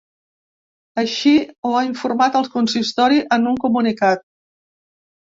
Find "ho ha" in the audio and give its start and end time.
1.69-1.83